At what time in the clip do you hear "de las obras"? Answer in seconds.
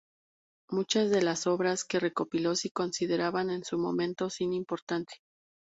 1.11-1.83